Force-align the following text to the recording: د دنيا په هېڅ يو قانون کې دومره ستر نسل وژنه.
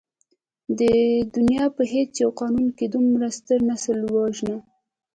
د 0.79 0.81
دنيا 1.35 1.65
په 1.75 1.83
هېڅ 1.93 2.11
يو 2.23 2.29
قانون 2.39 2.67
کې 2.77 2.85
دومره 2.95 3.27
ستر 3.37 3.59
نسل 3.69 3.97
وژنه. 4.15 4.57